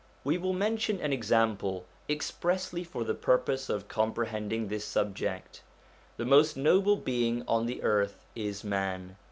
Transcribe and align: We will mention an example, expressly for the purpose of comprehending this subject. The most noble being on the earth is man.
We 0.23 0.39
will 0.39 0.53
mention 0.53 0.99
an 0.99 1.13
example, 1.13 1.85
expressly 2.09 2.83
for 2.83 3.03
the 3.03 3.13
purpose 3.13 3.69
of 3.69 3.87
comprehending 3.87 4.67
this 4.67 4.83
subject. 4.83 5.61
The 6.17 6.25
most 6.25 6.57
noble 6.57 6.95
being 6.97 7.43
on 7.47 7.67
the 7.67 7.83
earth 7.83 8.25
is 8.33 8.63
man. 8.63 9.17